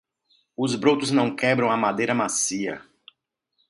[0.57, 2.81] Os brotos não quebram a madeira macia.